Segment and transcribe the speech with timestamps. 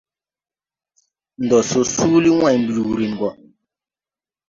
[1.43, 3.29] Ndo so suuli wãy mbuyurin go.